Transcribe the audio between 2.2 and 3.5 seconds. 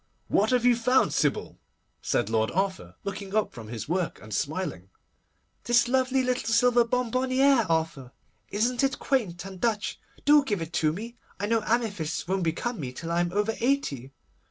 Lord Arthur, looking